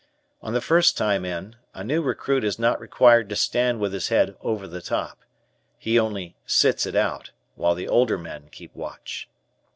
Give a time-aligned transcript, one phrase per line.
[0.41, 4.07] On the first time in, a new recruit is not required to stand with his
[4.07, 5.19] head "over the top."
[5.77, 9.29] He only "sits it out," while the older men keep watch.